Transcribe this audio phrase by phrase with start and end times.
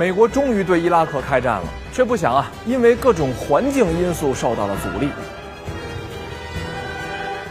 [0.00, 5.10] 美国终于对伊拉克开战了，却不想啊，因为各种环境因素受到了阻力。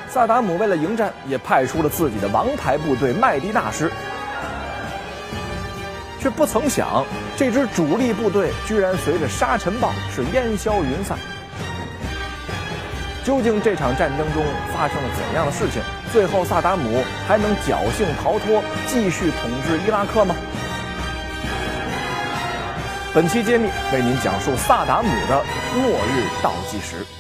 [0.10, 3.92] 萨达姆为了迎战，也派出了自己的王牌部队麦迪大师，
[6.20, 7.06] 却不曾想，
[7.38, 11.20] 这支主力部队居然随着沙尘暴是烟消云散。
[13.24, 14.44] 究竟这场战争中
[14.74, 15.84] 发生了怎样的事情？
[16.12, 20.36] 最后萨达姆还能侥幸逃脱，继续统治伊拉克吗？
[23.12, 27.19] 本期揭秘为您讲述萨达姆的末日倒计时。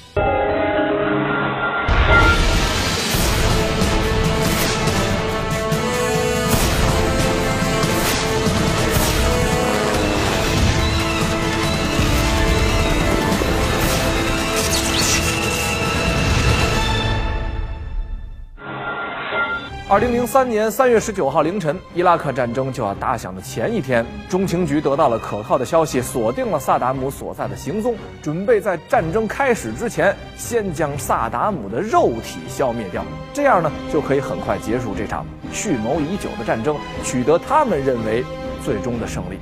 [19.89, 38.23] 二零零三年三月十九号凌晨，伊拉克战争就要打响的前一天，中情局得到了可靠的消息，锁定了萨达姆所在的行踪，准备在战争开始之前，先将萨达姆的肉体消灭掉，这样呢，就可以很快结束这场蓄谋已久的战争，取得他们认为
[38.63, 39.39] 最终的胜利。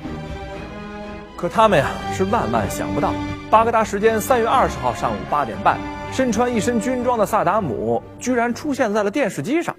[1.36, 3.12] 可他们呀，是万万想不到，
[3.50, 5.76] 巴格达时间三月二十号上午八点半，
[6.10, 9.76] 身穿一身军装的萨达姆居然出现在了电视机上。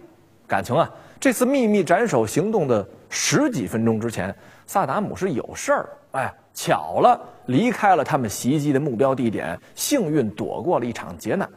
[0.49, 11.47] 感情啊，这次秘密斩首行动的十几分钟之前，萨达姆是有事儿，哎，巧了，离开了他们袭击的目标地点，幸运躲过了一场劫难。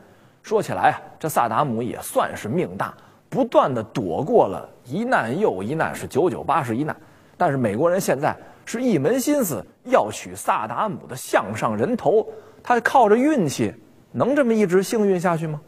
[0.42, 2.92] 说起来啊，这萨达姆也算是命大，
[3.30, 6.94] 不断的躲过了一难又一难，是九九八十一难。
[7.38, 12.28] 但是美国人现在是一门心思要取萨达姆的项上人头，
[12.62, 13.72] 他靠着运气，
[14.12, 15.58] 能这么一直幸运下去吗？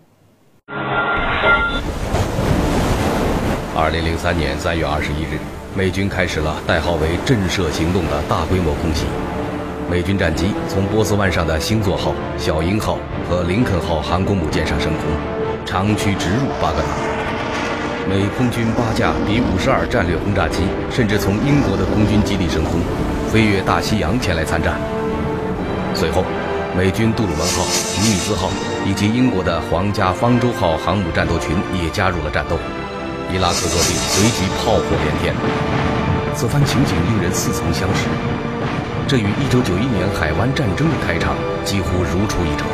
[3.76, 5.36] 二零零三年三月二十一日，
[5.74, 9.02] 美军开始了代号为“震慑行动”的大规模空袭。
[9.90, 15.02] 美军战机从波斯湾上的星座号、小鹰号和林肯号航空母舰上升空，
[15.66, 16.86] 长驱直入巴格达。
[18.08, 22.78] 美空军八架 B 五十二战略轰炸机甚至从英国的空军基地升空，
[23.32, 24.78] 飞越大西洋前来参战。
[25.94, 26.22] 随后，
[26.76, 27.66] 美军杜鲁门号、
[27.98, 28.48] 尼米兹号
[28.86, 32.56] 以及英国的皇家方舟号航母战斗群也加入了战斗。
[33.34, 35.34] 伊拉克各地随即炮火连天，
[36.36, 38.06] 此番情景令人似曾相识，
[39.08, 41.34] 这与1991年海湾战争的开场
[41.64, 42.64] 几乎如出一辙。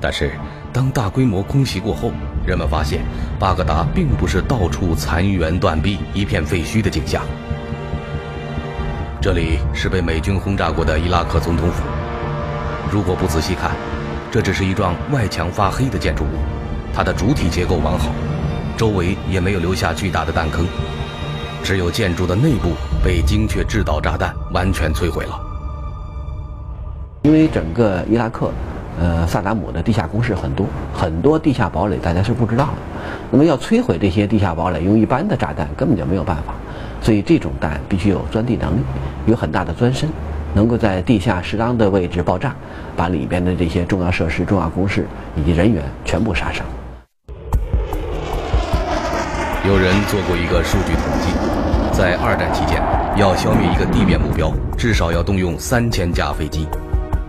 [0.00, 0.32] 但是，
[0.72, 2.10] 当大规模空袭过后，
[2.44, 3.02] 人们发现
[3.38, 7.22] 巴格达并不是到处残垣断壁、一片废墟的景象，
[9.22, 11.84] 这里是被美军轰炸过的伊拉克总统府。
[12.90, 13.70] 如果不仔细看，
[14.34, 16.26] 这只是一幢外墙发黑的建筑物，
[16.92, 18.08] 它的主体结构完好，
[18.76, 20.66] 周围也没有留下巨大的弹坑，
[21.62, 25.40] 只有建筑的内部被精确制导炸弹完全摧毁了。
[27.22, 28.50] 因为整个伊拉克，
[29.00, 32.72] 呃，萨达姆的地下工事很多，很多地下堡垒大家是不知道的。
[33.30, 36.54] 那么要摧毁这些地下堡垒，用一般的炸弹根本就没有办法，
[37.00, 38.80] 所以这种弹必须有钻地能力，
[39.26, 40.08] 有很大的钻深。
[40.54, 42.54] 能够在地下适当的位置爆炸，
[42.96, 45.06] 把里边的这些重要设施、重要工事
[45.36, 46.64] 以及人员全部杀伤。
[49.66, 51.32] 有人做过一个数据统计，
[51.92, 52.82] 在二战期间，
[53.16, 56.66] 要消灭一个地面目标，至少要动用三千架飞机；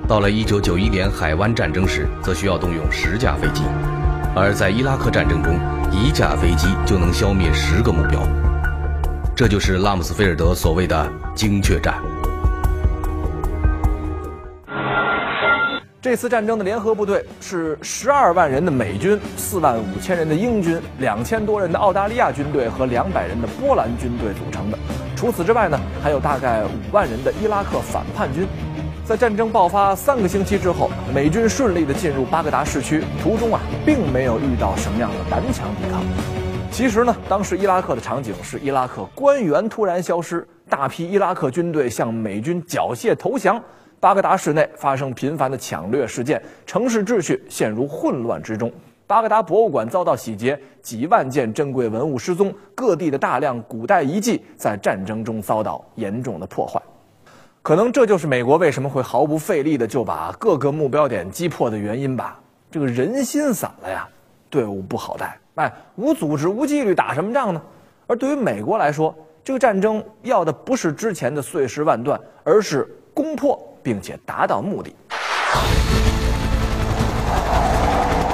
[0.08, 3.64] 到了一九九一年海湾战争时，则需要动用十架飞机；
[4.36, 5.58] 而在伊拉克战争中，
[5.92, 8.20] 一架飞机就能消灭十个目标。
[9.34, 11.96] 这就是拉姆斯菲尔德所谓的精确战。
[16.06, 24.78] 这次战争的联合部队是十二万人的美军、四万五千人的英军、两千多人的澳大利亚军队和两百人的波兰军队组成的。
[25.16, 28.46] 除此之外呢，还有大概五万人的伊拉克反叛军。
[29.04, 36.04] 在战争爆发三个星期之后，美军顺利地进入巴格达市区，途中啊，并没有遇到什么样的顽强抵抗。
[36.72, 43.60] 其实呢，当时伊拉克的场景是伊拉克官员突然消失，大批伊拉克军队向美军缴械投降。
[44.00, 48.72] 巴格达市内发生频繁的抢掠事件，城市秩序陷入混乱之中。
[49.08, 56.82] 巴格达博物馆遭到洗劫，几万件珍贵文物失踪，各地的大量古代遗迹在战争中遭到严重的破坏。
[57.62, 62.40] 可能这就是美国为什么会毫不费力的就把各个目标点击破的原因吧。
[62.70, 64.08] 这个人心散了呀，
[64.50, 65.40] 队伍不好带。
[65.56, 67.62] 哎，无组织、无纪律，打什么仗呢？
[68.08, 73.60] 而对于美国来说，这个战争要的不是之前的碎尸万段，而是攻破。
[73.86, 74.92] 并且达到目的。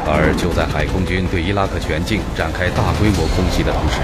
[0.07, 3.99] 而就在海空军对伊拉克全境展开大规模空袭的同时，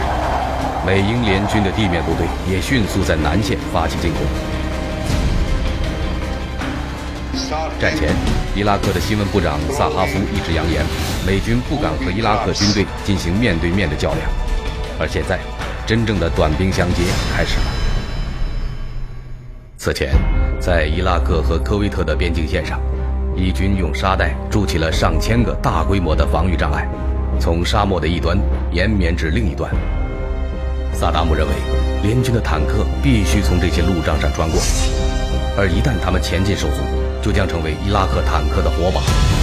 [0.85, 4.21] 美英联军的地面部队也迅速在南线发起进攻。
[7.79, 8.11] 战前，
[8.53, 10.83] 伊拉克的新闻部长萨哈夫一直扬言，
[11.25, 14.29] 美军不敢和伊拉克军队进行面对面的较量。
[14.99, 15.39] 而现在，
[15.85, 17.03] 真正的短兵相接
[17.33, 17.86] 开始了。
[19.87, 20.09] 此前，
[20.59, 22.77] 在伊拉克和科威特的边境线上，
[23.37, 26.85] 伊军用沙袋筑起了上千个大规模的防御障碍，
[27.39, 28.37] 从沙漠的一端
[28.69, 29.73] 延绵至另一端。
[30.91, 31.53] 萨达姆认为，
[32.03, 34.59] 联军的坦克必须从这些路障上穿过，
[35.57, 36.81] 而一旦他们前进受阻，
[37.21, 39.36] 就将成为伊拉克坦克的活靶。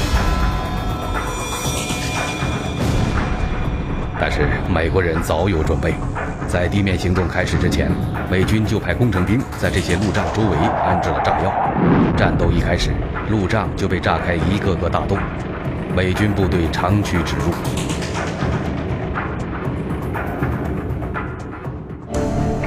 [4.26, 5.92] 但是美国人早有准备，
[6.48, 7.90] 在地面行动开始之前，
[8.30, 11.52] 美军就派工程兵在这些路障周围安置了炸药。
[12.16, 12.90] 战斗一开始，
[13.28, 15.18] 路障就被炸开一个个大洞，
[15.94, 17.52] 美军部队长驱直入。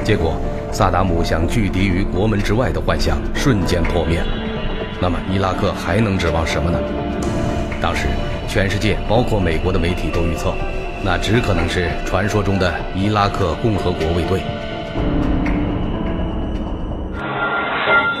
[0.04, 0.40] 结果，
[0.70, 4.22] 萨达姆想拒敌于国门之外的幻想瞬间破灭。
[5.00, 6.78] 那么，伊拉克还能指望什么呢？
[7.80, 8.06] 当时，
[8.46, 10.54] 全世界包括美国的媒体都预测，
[11.02, 14.42] 那只可能是传说中的伊拉克共和国卫队。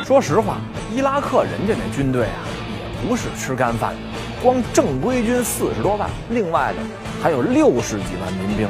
[0.04, 0.58] 说实话，
[0.94, 2.40] 伊拉克人家那军队啊，
[2.70, 6.78] 也不是吃干饭的，光正规军四十多万，另外的
[7.22, 8.68] 还有六十几万民兵。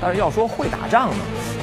[0.00, 1.16] 但是要说会打仗呢？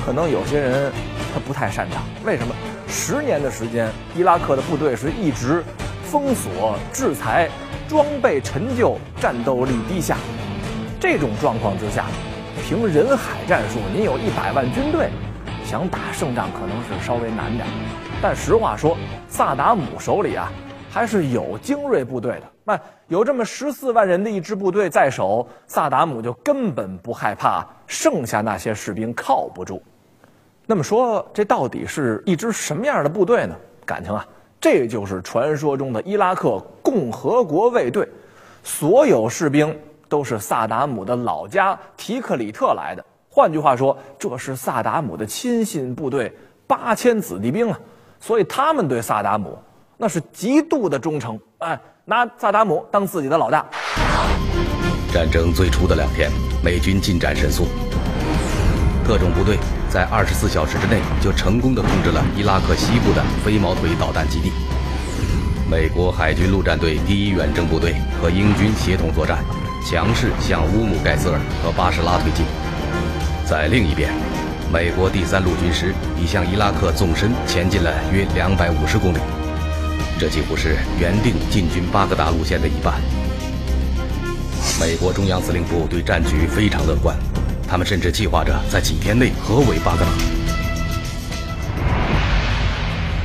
[0.05, 0.91] 可能有些人
[1.33, 2.55] 他不太擅长，为什么？
[2.87, 5.63] 十年的时间，伊拉克的部队是一直
[6.03, 7.49] 封锁、制裁、
[7.87, 10.17] 装备陈旧、战斗力低下。
[11.03, 12.05] 这种状况之下，
[12.65, 15.09] 凭人海战术，您有一百万军队，
[15.65, 17.67] 想打胜仗可能是稍微难点。
[18.21, 18.95] 但实话说，
[19.27, 20.49] 萨达姆手里啊
[20.89, 22.43] 还是有精锐部队的。
[22.63, 22.79] 那
[23.09, 29.83] 有这么十四万人的一支部队在手，萨达姆就根本不害怕剩下那些士兵靠不住。
[30.65, 33.53] 那么说，这到底是一支什么样的部队呢？
[33.85, 34.25] 感情啊，
[34.57, 38.07] 这就是传说中的伊拉克共和国卫队，
[38.63, 39.77] 所有士兵
[40.13, 43.03] 都是萨达姆的老家提克里特来的。
[43.27, 46.31] 换句话说，这是萨达姆的亲信部队，
[46.67, 47.79] 八千子弟兵啊！
[48.19, 49.57] 所以他们对萨达姆
[49.97, 53.65] 那是极度的忠诚，哎，拿萨达姆当自己的老大。
[55.11, 56.29] 战争最初的两天，
[56.63, 57.65] 美军进展神速，
[59.03, 59.57] 特种部队。
[59.89, 64.51] 在二十四小时之内，就成功的控制了伊拉克西部的飞毛腿导弹基地。
[65.67, 69.43] 美国海军陆战队第一远征部队和英军协同作战，
[69.85, 72.45] 强势向乌姆盖斯尔和巴士拉推进。
[73.45, 74.11] 在另一边，
[74.71, 79.17] 美国第三陆军师已向伊拉克纵深前进了约两百五十公里，
[80.17, 82.95] 这几乎是原定进军巴格达路线的一半。
[84.79, 87.15] 美国中央司令部对战局非常乐观。
[87.67, 90.11] 他们甚至计划着在几天内合围巴格达，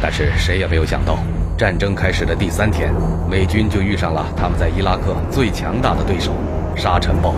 [0.00, 1.18] 但是谁也没有想到，
[1.56, 2.94] 战争开始的第三天，
[3.28, 6.32] 美军就遇上了他们在伊拉克最强大的对手——
[6.76, 7.34] 沙尘暴。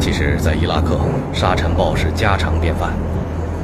[0.00, 0.98] 其实，在伊拉克，
[1.34, 2.92] 沙尘暴是家常便饭，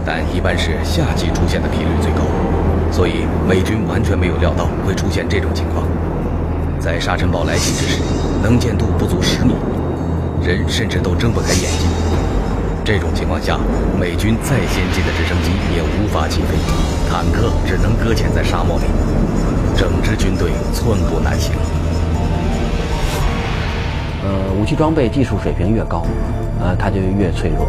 [0.04, 2.20] 但一般是夏季出现的频率最高，
[2.92, 5.86] 所以美军完全没有料到会出现这种情况。
[6.78, 8.02] 在沙尘暴来袭之时，
[8.42, 9.54] 能见度不足十米，
[10.42, 12.23] 人甚至都睁不开眼睛。
[12.84, 13.58] 这种情况下，
[13.98, 16.54] 美军再先进的直升机也无法起飞，
[17.10, 18.84] 坦克只能搁浅在沙漠里，
[19.74, 21.54] 整支军队寸步难行。
[24.22, 26.02] 呃，武器装备技术水平越高，
[26.60, 27.66] 呃，它就越脆弱，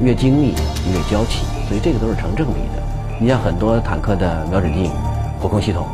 [0.00, 0.54] 越精密
[0.90, 2.82] 越娇气，所以这个都是成正比的。
[3.20, 4.90] 你像很多坦克的瞄准镜、
[5.40, 5.86] 火控系统。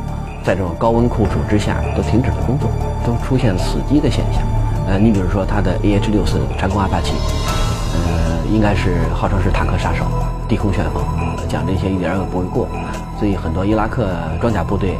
[0.43, 2.71] 在这种高温酷暑之下，都停止了工作，
[3.05, 4.43] 都出现死机的现象。
[4.89, 7.13] 呃，你比如说它的 AH 六四长弓阿帕奇，
[7.95, 10.05] 呃，应该是号称是坦克杀手，
[10.49, 11.03] 低空旋风，
[11.49, 12.69] 讲这些一点也不为过。
[13.19, 14.09] 所以很多伊拉克
[14.41, 14.97] 装甲部队、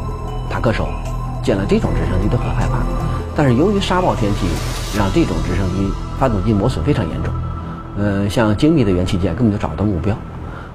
[0.49, 0.89] 坦克手
[1.43, 2.79] 见了这种直升机都很害怕。
[3.35, 4.47] 但是由于沙暴天气，
[4.99, 7.33] 让这种直升机发动机磨损非常严重，
[7.97, 10.15] 呃，像精密的元器件根本就找不到目标，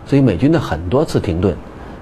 [0.05, 1.55] 所以美军的很多次停顿，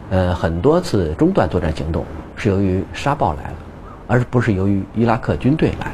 [0.10, 2.05] 呃，很多次中断作战行动。
[2.36, 3.53] 是由于沙暴来了，
[4.08, 5.91] 而不是由于伊拉克军队来了。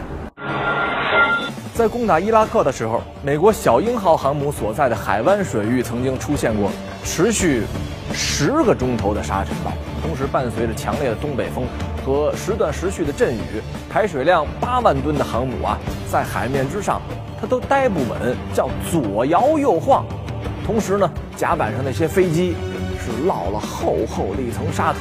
[1.79, 6.69] 在攻打伊拉克的时候，美国小鹰号航母所在的海湾水域曾经出现过
[7.05, 7.63] 持续
[8.12, 9.71] 十个钟头的沙尘暴，
[10.01, 11.63] 同时伴随着强烈的东北风
[12.05, 15.79] 和时断时续的阵雨，排水量八万吨的航母啊，
[16.12, 17.01] 在海面之上
[17.39, 20.05] 它都待不稳，叫左摇右晃。
[20.65, 22.57] 同时呢，甲板上那些飞机
[23.00, 25.00] 是落了厚厚的一层沙土。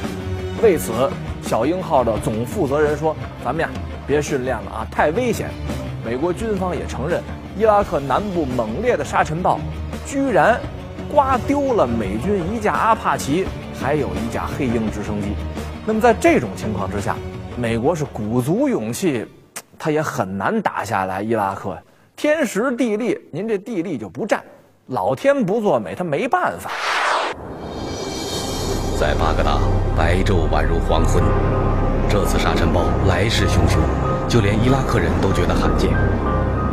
[0.63, 0.93] 为此。
[1.41, 3.69] 小鹰号的总负责人说：“咱们呀，
[4.05, 5.49] 别训练了啊，太危险。”
[6.05, 7.21] 美国军方也承认，
[7.57, 9.59] 伊拉克南部猛烈的沙尘暴，
[10.05, 10.59] 居然
[11.11, 13.45] 刮丢了美军一架阿帕奇，
[13.79, 15.33] 还有一架黑鹰直升机。
[15.85, 17.15] 那么在这种情况之下，
[17.57, 19.25] 美国是鼓足勇气，
[19.77, 21.77] 他也很难打下来伊拉克。
[22.15, 24.43] 天时地利，您这地利就不占，
[24.87, 26.71] 老天不作美，他没办法。
[28.99, 29.59] 在巴格达，
[29.97, 31.23] 白昼宛如黄昏。
[32.09, 33.77] 这次沙尘暴来势汹汹，
[34.27, 35.91] 就连伊拉克人都觉得罕见。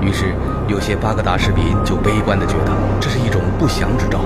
[0.00, 0.34] 于是，
[0.66, 4.20] 有些巴格达市民就悲观地觉得这是一种不祥之兆，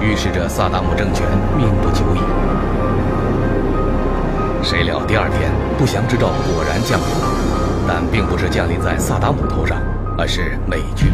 [0.00, 1.24] 预示着萨达姆政权
[1.56, 2.20] 命不久矣。
[4.64, 7.26] 谁料第二天，不祥之兆果然降临了，
[7.86, 9.78] 但并不是降临在萨达姆头上，
[10.18, 11.08] 而是美军。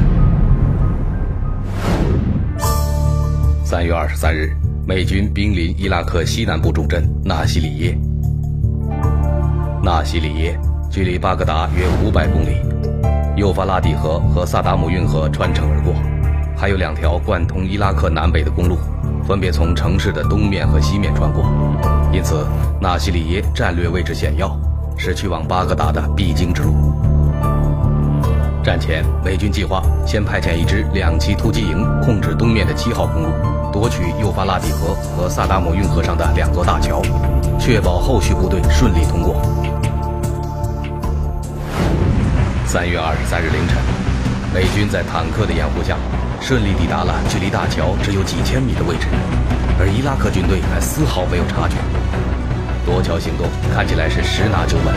[3.63, 4.51] 三月二十三日。
[4.87, 8.08] 美军兵临伊拉克西南部重镇纳西里耶。
[9.89, 12.61] 纳西里耶距离巴格达约五百公里，
[13.37, 15.95] 幼发拉底河和萨达姆运河穿城而过，
[16.55, 18.77] 还有两条贯通伊拉克南北的公路，
[19.27, 21.43] 分别从城市的东面和西面穿过，
[22.13, 22.47] 因此
[22.79, 24.55] 纳西里耶战略位置险要，
[24.99, 26.75] 是去往巴格达的必经之路。
[28.63, 33.31] 战前，美军计划先派遣一支两栖突击营控制东面的七号公路。
[33.71, 37.01] 夺取幼发拉底河和萨达姆运河上的两座大桥，
[37.59, 39.41] 确保后续部队顺利通过。
[42.69, 43.79] 三月二十三日凌晨，
[44.53, 45.97] 美军在坦克的掩护下，
[46.39, 49.07] 顺利抵达了距离大桥只有几千米的位置，
[49.81, 51.77] 而伊拉克军队还丝毫没有察觉。
[52.85, 54.95] 夺桥行动看起来是十拿九稳，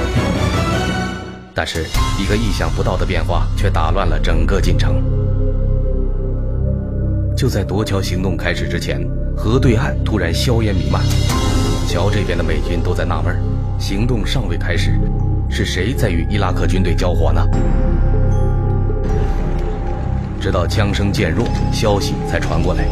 [1.55, 1.85] 但是
[2.19, 5.01] 一个意想不到的变化却打乱了整个进程。
[7.37, 8.99] 就在夺桥行动开始之前，
[9.33, 11.01] 河对岸突然硝烟弥漫，
[11.87, 13.33] 桥这边的美军都在纳闷
[13.79, 14.99] 行动尚未开始，
[15.53, 17.45] 是谁在与伊拉克军队交火呢？
[20.39, 22.85] 直到枪声渐弱，消息才传过来，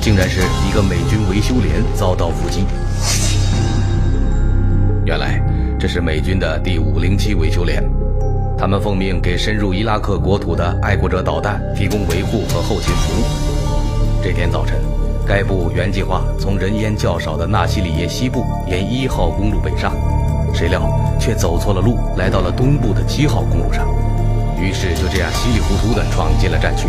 [0.00, 2.64] 竟然是一个美军维修连遭到伏击。
[5.04, 5.38] 原来
[5.78, 7.84] 这是美军的第五零七维修连，
[8.56, 13.24] 他们奉命给深入伊拉克国土的爱国者导弹提供维护和后勤服务。
[14.24, 14.80] 这天早晨，
[15.26, 19.94] 该部原计划从人烟较少的纳西里耶西部沿一号公路北上，
[20.56, 20.88] 谁料
[21.20, 23.86] 却走错了路，来到了东部的七号公路上，
[24.58, 26.88] 于是就这样稀里糊涂地闯进了战区。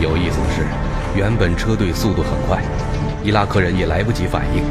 [0.00, 0.66] 有意思的是，
[1.14, 2.62] 原本车队速度很快，
[3.22, 4.62] 伊拉克人也来不及反应，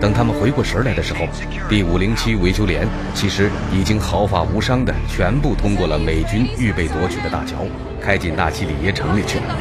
[0.00, 1.26] 等他们回过神来的时候，
[1.68, 7.56] 第五零七维修连其实已经毫发无伤地全部通过了美军预备夺取的大桥，
[8.00, 9.56] 开进纳西里耶城里去了。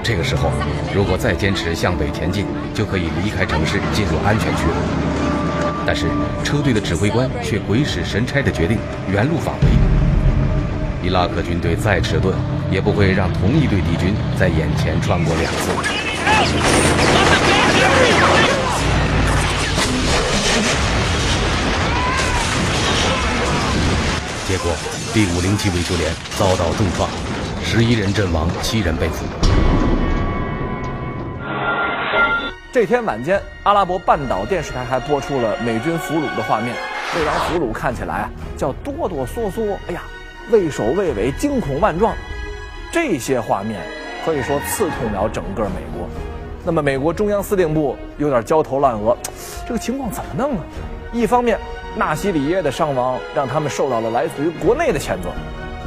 [0.00, 0.50] 这个时候，
[0.94, 5.13] 如果再坚持向北前进，就可以离开城市，进入安全区了。
[5.86, 6.06] 但是
[6.42, 8.78] 车队的指挥官却鬼使神差地决定
[9.10, 9.68] 原路返回。
[11.02, 12.32] 伊拉克军队再迟钝，
[12.70, 15.70] 也不会让同一队敌军在眼前穿过两次。
[24.48, 24.72] 结果，
[25.12, 27.08] 第五零七维修连遭到重创，
[27.62, 29.24] 十一人阵亡，七人被俘。
[32.74, 36.74] 这天晚间，阿拉伯半岛电视台还播出了美军俘虏的画面。
[37.14, 40.02] 这帮俘虏看起来啊，叫哆哆嗦嗦，哎呀，
[40.50, 42.16] 畏首畏尾，惊恐万状。
[42.90, 43.80] 这些画面
[44.24, 46.08] 可以说刺痛了整个美国。
[46.64, 49.16] 那么，美国中央司令部有点焦头烂额，
[49.68, 50.64] 这个情况怎么弄啊？
[51.12, 51.56] 一方面，
[51.94, 55.28] 纳西里耶的伤亡让他们受到了来自于国内的谴责；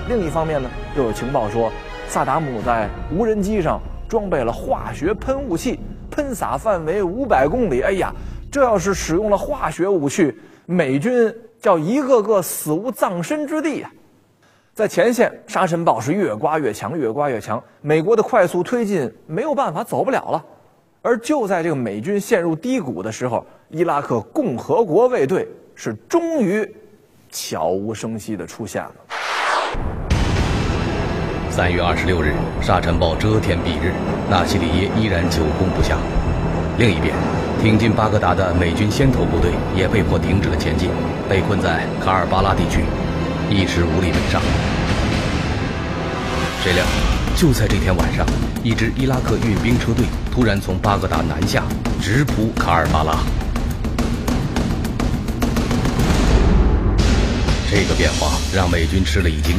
[0.07, 1.69] 另一方面呢，又有情报说，
[2.07, 3.77] 萨达姆在无人机上
[4.07, 5.77] 装备了化学喷雾器。
[6.17, 8.11] 喷洒范围五百公里，哎呀，
[8.51, 11.31] 这要是使用了化学武器，美军
[11.61, 13.91] 叫一个个死无葬身之地啊！
[14.73, 20.43] 在前线，沙尘暴是越刮越强，越刮越强，美国的快速推进没有办法，走不了了。
[21.03, 26.67] 而就在这个美军陷入低谷的时候，伊拉克共和国卫队是终于
[27.29, 28.95] 悄无声息地出现了。
[31.57, 33.91] 三月二十六日，沙尘暴遮天蔽日，
[34.29, 35.97] 纳西里耶依然久攻不下。
[36.77, 37.15] 另一边，
[37.59, 40.91] 挺进巴格达的美军先头部队也被迫停止了前进，
[41.27, 42.85] 被困在卡尔巴拉地区，
[43.49, 44.39] 一时无力北上。
[46.61, 46.85] 谁料，
[47.35, 48.23] 就在这天晚上，
[48.61, 51.63] 一支伊拉克运兵车队突然从巴格达南下，
[51.99, 53.17] 直扑卡尔巴拉。
[57.67, 59.55] 这个变化让美军吃了一惊。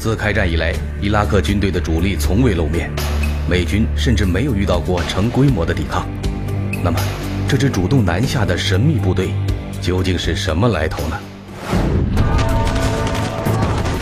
[0.00, 2.90] 自开战以来，伊拉克军队的主力从未露面，
[3.46, 6.08] 美军甚至没有遇到过成规模的抵抗。
[6.82, 6.98] 那么，
[7.46, 9.28] 这支主动南下的神秘部队
[9.82, 11.20] 究竟是什么来头呢？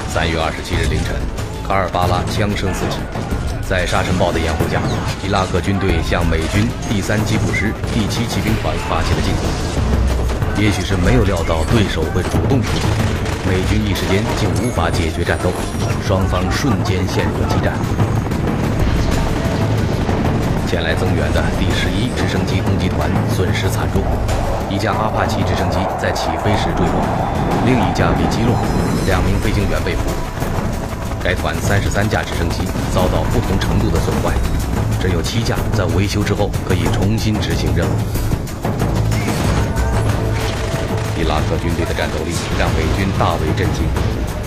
[0.08, 1.16] 三月二十七日凌晨，
[1.66, 2.98] 卡尔巴拉枪声四起，
[3.68, 4.80] 在沙尘暴的掩护下，
[5.26, 10.62] 伊拉克军队向美军第三机步师第七骑兵团发起了进攻。
[10.62, 12.86] 也许是没有料到对手会主动出击，
[13.46, 15.50] 美军一时间竟无法解决战斗，
[16.06, 17.72] 双方瞬间陷入了激战。
[20.66, 24.02] 前来增援的第十一直升机攻击团损失惨重，
[24.68, 27.00] 一架阿帕奇直升机在起飞时坠落，
[27.64, 28.54] 另一架被击落，
[29.06, 30.02] 两名飞行员被捕。
[31.22, 32.62] 该团三十三架直升机
[32.94, 34.34] 遭到不同程度的损坏，
[35.00, 37.92] 只有七架在维修之后可以重新执行任务。
[41.18, 43.82] 伊拉克军队的战斗力让美军大为震惊，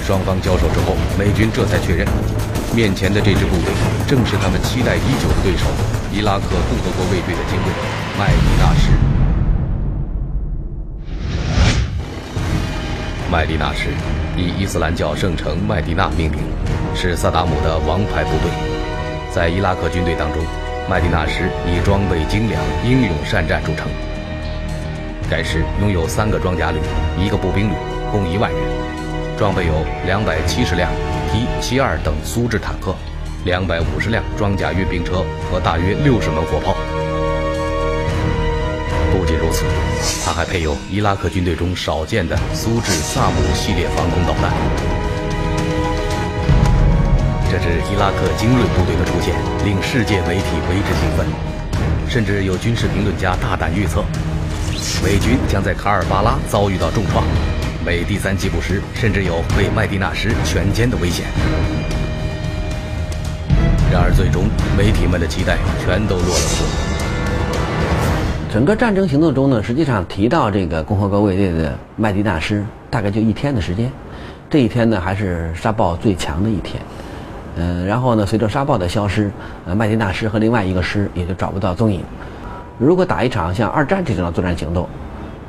[0.08, 2.08] 双方交手之后，美军这才确认，
[2.74, 3.74] 面前的这支部队
[4.08, 5.66] 正是他们期待已久的对手。
[6.14, 7.68] 伊拉克共和国卫队的精锐
[8.18, 8.90] 麦迪纳什。
[13.30, 13.90] 麦迪纳什
[14.38, 16.40] 以伊斯兰教圣城麦迪纳命名，
[16.96, 18.50] 是萨达姆的王牌部队。
[19.34, 20.42] 在伊拉克军队当中，
[20.90, 23.88] 麦迪纳什以装备精良、英勇善战著称。
[25.32, 26.80] 该师拥有三个装甲旅、
[27.18, 27.74] 一个步兵旅，
[28.12, 28.60] 共一万人，
[29.38, 29.72] 装备有
[30.06, 30.92] 两百七十辆
[31.32, 32.94] T 七二等苏制坦克。
[33.46, 36.76] 两百五十辆装甲运兵车和大约六十门火炮。
[39.14, 39.64] 不仅如此，
[40.26, 44.52] 它还配有伊拉克军队中少见的苏制萨姆系列防空导弹。
[47.50, 49.34] 这支伊拉克精锐部队的出现，
[49.64, 51.26] 令世界媒体为之兴奋，
[52.10, 54.04] 甚至有军事评论家大胆预测，
[55.04, 57.24] 美军将在卡尔巴拉遭遇到重创，
[57.86, 61.26] 美第三吉普师甚至有被麦迪纳什全歼的危险。
[63.92, 64.46] 然而，最终
[64.78, 66.66] 媒体们的期待全都落了空。
[68.52, 73.92] 整个战争行动中呢，实际上提到这个共和国卫队的麦迪纳师，大概就一天的时间。
[74.50, 76.82] 这一天呢，还是沙暴最强的一天。
[77.56, 79.30] 嗯，然后呢，随着沙暴的消失，
[79.66, 82.02] 呃，麦迪纳师和另外一个师也就找不到踪影。
[82.84, 84.90] 如果打一场像二战这种的作战行动，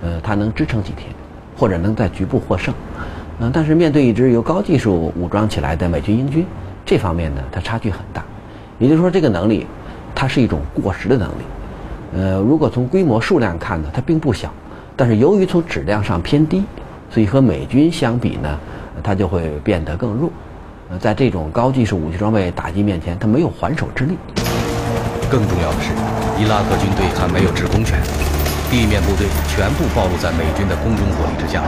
[0.03, 1.09] 呃，它能支撑几天，
[1.57, 2.75] 或者能在局部获胜。
[3.40, 6.45] 嗯，但是面对一支由高技术武装起来的美军英军，
[6.85, 8.23] 这方面呢，它差距很大。
[8.79, 9.66] 也就是说，这个能力，
[10.14, 11.42] 它是一种过时的能力。
[12.16, 14.53] 呃，如果从规模数量看呢，它并不小，
[14.95, 16.62] 但是由于从质量上偏低，
[17.09, 18.59] 所以和美军相比呢，
[19.03, 20.31] 它就会变得更弱。
[20.90, 24.18] 呃，在这种高技术武器装备打击面前，它没有还手之力。
[25.31, 25.92] 更重要的是，
[26.42, 28.02] 伊拉克军队还没有制空权，
[28.68, 31.62] 地面部队全部暴露在美军的空中火力之下，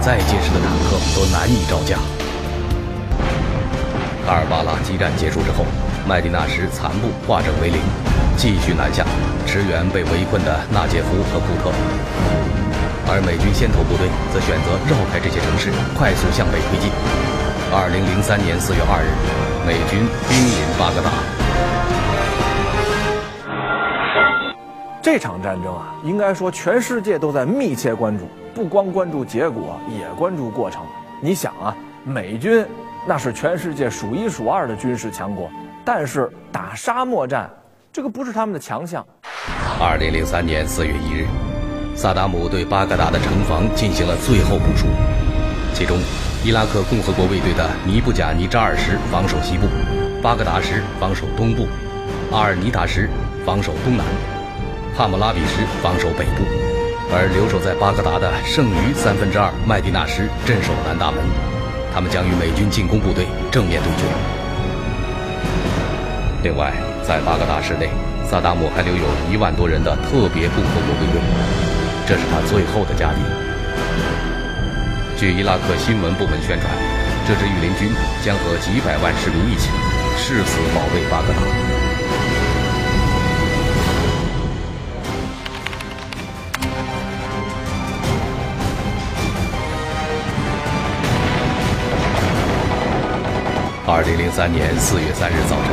[0.00, 1.98] 再结实的坦克都难以招架。
[4.24, 5.66] 卡尔巴拉激战结束之后。
[6.08, 7.76] 麦迪纳什残部化整为零，
[8.38, 9.04] 继续南下，
[9.44, 11.70] 驰援被围困的纳杰夫和库特。
[13.10, 16.88] 而美军先头部队则选择绕开这些城市，快速向北推进。
[17.74, 19.10] 二零零三年四月二日，
[19.66, 21.10] 美军兵临巴格达。
[25.06, 30.82] 这场战争啊，应该说全世界都在密切关注，不光关注结果，也关注过程。
[31.22, 32.66] 你想啊，美军
[33.06, 35.48] 那是全世界数一数二的军事强国。
[35.84, 37.48] 但是打沙漠战，
[37.92, 39.06] 这个不是他们的强项。
[39.78, 41.28] 二零零三年四月一日，
[41.94, 44.88] 萨达姆对巴格达的城防进行了最后部署，
[45.72, 45.96] 其中，
[46.44, 49.68] 伊拉克共和国卫队的尼布贾尼扎尔师防守西部，
[50.20, 51.68] 巴格达师防守东部，
[52.32, 53.08] 阿尔尼达师
[53.44, 54.04] 防守东南，
[54.96, 56.42] 帕姆拉比师防守北部，
[57.12, 61.20] 而留守在巴格达的剩余三分之二麦地那师镇守南大门，
[61.92, 64.08] 他们将与美军进攻部队正面对决。
[66.42, 66.72] 另外，
[67.04, 67.92] 在巴格达市内，
[68.24, 71.20] 萨达姆还留有一万多人的特别共和国卫队，
[72.08, 73.20] 这是他最后的家底。
[75.20, 76.72] 据伊拉克新闻部门宣传，
[77.28, 77.92] 这支御林军
[78.24, 79.68] 将和几百万士兵一起
[80.16, 81.65] 誓死保卫巴格达。
[93.86, 95.70] 二零零三年四月三日早晨。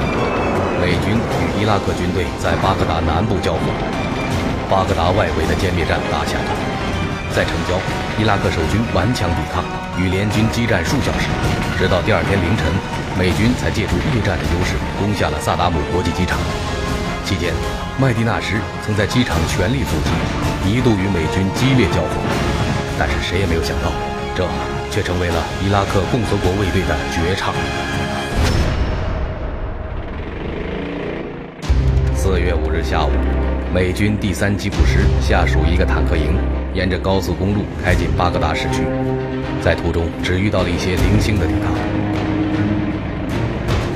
[0.78, 3.66] 美军与伊拉克军队在巴格达南部交火，
[4.70, 6.50] 巴格达外围的歼灭战打响了。
[7.34, 7.74] 在城郊，
[8.22, 9.66] 伊拉克守军顽强抵抗，
[9.98, 11.26] 与联军激战数小时，
[11.74, 12.70] 直到第二天凌晨，
[13.18, 16.38] 美军才借助夜战的优势攻下了萨达姆国际机场。
[17.26, 17.50] 期间，
[17.98, 20.14] 麦迪纳什曾在机场全力阻击，
[20.70, 22.14] 一度与美军激烈交火，
[22.94, 23.90] 但是谁也没有想到，
[24.38, 24.46] 这
[24.94, 27.52] 却成为了伊拉克共和国卫队的绝唱。
[32.14, 33.10] 四月五日下午，
[33.74, 36.38] 美军第三吉普师下属一个坦克营，
[36.76, 38.84] 沿着高速公路开进巴格达市区，
[39.64, 41.74] 在途中只遇到了一些零星的抵抗。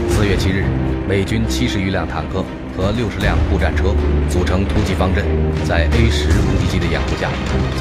[0.10, 0.64] 四月七日，
[1.08, 2.44] 美军七十余辆坦克
[2.78, 3.86] 和六十辆步战车
[4.30, 5.26] 组成突击方阵，
[5.66, 7.28] 在 A 十攻击机的掩护下，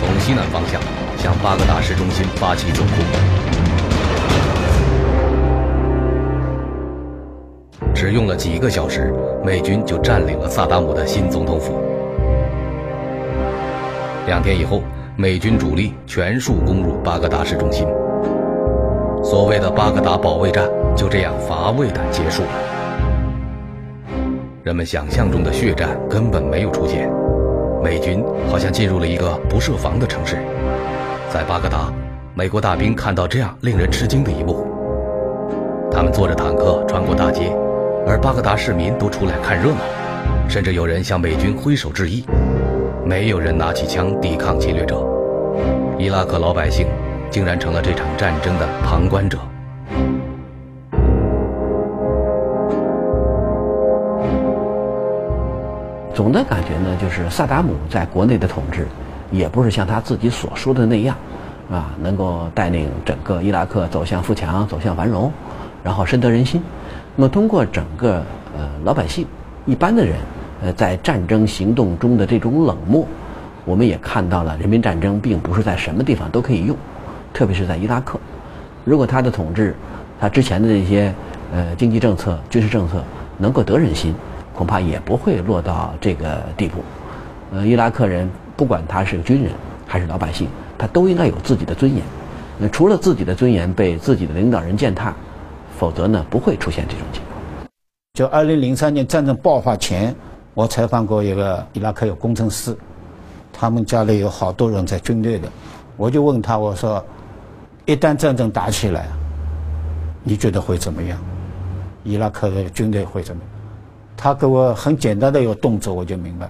[0.00, 0.80] 从西南方向
[1.18, 2.96] 向巴格达市中心发起总攻。
[7.94, 9.12] 只用了几个小时，
[9.44, 11.78] 美军就占领了萨达姆的新总统府。
[14.26, 14.82] 两天以后，
[15.14, 17.87] 美军主力全数攻入巴格达市中心。
[19.22, 22.75] 所谓的巴格达保卫战就这样乏味的结束了。
[24.66, 27.09] 人们想象中的血战根本没有出现，
[27.85, 30.38] 美军好像进入了一个不设防的城市。
[31.31, 31.92] 在巴格达，
[32.35, 34.66] 美国大兵看到这样令人吃惊的一幕：
[35.88, 37.57] 他们坐着坦克穿过大街，
[38.09, 39.79] 而巴格达市民都出来看热闹，
[40.48, 42.24] 甚至有人向美军挥手致意。
[43.05, 45.00] 没有人拿起枪抵抗侵略者，
[45.96, 46.88] 伊拉克老百姓。
[47.29, 49.37] 竟然成了这场战争的旁观者。
[56.26, 58.88] 总的感觉呢，就是萨达姆在国内的统治，
[59.30, 61.16] 也不是像他自己所说的那样，
[61.70, 65.32] 啊，能够带领整个伊拉克走向富强、走向繁荣，
[65.84, 66.60] 然后深得人心。
[67.14, 68.24] 那么，通过整个
[68.58, 69.24] 呃老百姓、
[69.66, 70.16] 一般的人，
[70.62, 73.06] 呃，在战争行动中的这种冷漠，
[73.64, 76.76] 我们也看到了人民战争并不是在什么地方都可以用。
[77.32, 78.18] 特别是在伊拉克，
[78.84, 79.76] 如果他的统治，
[80.20, 81.14] 他之前的这些
[81.54, 83.00] 呃经济政策、军事政策
[83.38, 84.12] 能够得人心，
[84.57, 86.83] 恐怕也不会落到这个地步。
[87.53, 89.53] 呃，伊拉克人不管他是军人
[89.87, 92.03] 还是老百姓，他都应该有自己的尊严。
[92.59, 95.14] 那除了自己的尊严被自己的领导人践踏，
[95.79, 97.69] 否则呢不会出现这种情况。
[98.14, 100.12] 就二零零三年战争爆发前，
[100.55, 102.75] 我采访过一个伊拉克有工程师，
[103.53, 105.49] 他们家里有好多人在军队的，
[105.99, 107.05] 我就问他我说。
[107.88, 109.07] 一旦战争打起来，
[110.25, 111.16] 你觉得会怎么样？
[112.03, 113.42] 伊拉克的军队会怎么？
[114.16, 116.48] 他给我很简单的一个动作，我就明白，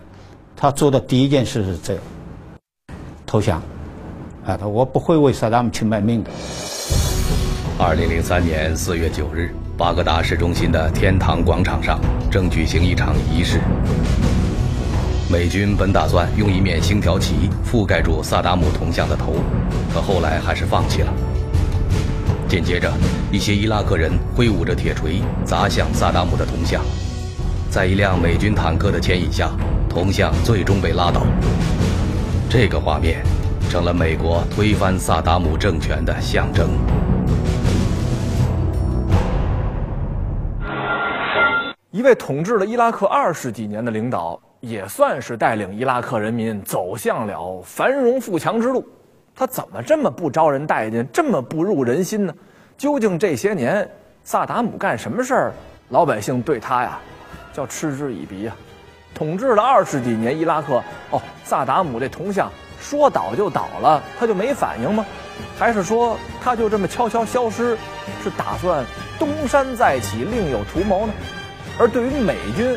[0.56, 1.98] 他做的第一件事是这：
[3.26, 3.60] 投降。
[4.46, 6.30] 啊，他我不会为萨达姆去卖命的。
[7.78, 11.98] 二零零三年四月九日，巴格达市中心的天堂广场上
[12.30, 13.60] 正举行一场仪式。
[15.28, 19.34] 美军本打算用一面星条旗覆盖住萨达姆铜像的头，
[19.92, 21.12] 可后来还是放弃了。
[22.48, 22.92] 紧接着，
[23.32, 26.80] 一些伊拉克人挥舞着铁锤砸向萨达姆的铜像，
[27.76, 29.50] 在一辆美军坦克的牵引下，
[29.86, 31.26] 铜像最终被拉倒。
[32.48, 33.22] 这个画面
[33.68, 36.70] 成了美国推翻萨达姆政权的象征。
[41.90, 44.40] 一位统治了伊拉克二十几年的领导。
[44.60, 48.82] 也算是带领伊拉克人民走向了繁荣富强之路，
[49.34, 52.34] 他怎么这么不招人待见，这么不入人心呢？
[52.78, 53.86] 究竟这些年
[54.24, 55.52] 萨达姆干什么事儿，
[55.90, 56.98] 老百姓对他呀
[57.56, 58.52] 叫嗤之以鼻呀？
[59.14, 65.06] 统治了二十几年伊拉克，哦，萨达姆这铜像说倒就倒了，他就没反应吗？
[65.58, 67.78] 还是说他就这么悄悄消失，
[68.22, 68.84] 是打算
[69.18, 71.14] 东山再起，另有图谋呢？
[71.78, 72.76] 而对于美军。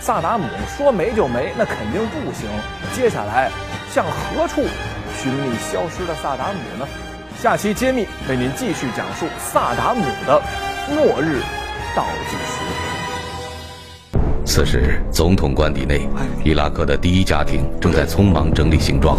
[0.00, 0.44] 萨达姆
[0.76, 2.48] 说没就没，那肯定不行。
[2.94, 3.50] 接下来
[3.90, 4.62] 向何处
[5.16, 6.88] 寻觅消失的萨达姆呢？
[7.38, 10.42] 下期揭秘为您继续讲述萨达姆的
[10.90, 11.40] 末日
[11.94, 12.75] 倒计时。
[14.46, 16.08] 此时，总统官邸内，
[16.44, 19.18] 伊拉克的第一家庭正在匆忙整理行装。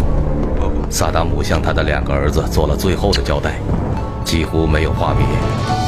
[0.90, 3.60] 萨达姆向他的两个儿子做了最后的交代，
[4.24, 5.87] 几乎没有话别。